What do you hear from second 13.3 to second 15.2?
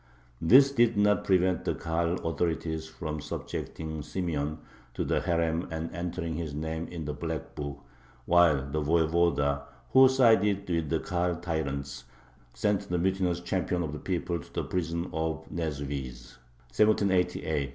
champion of the people to the prison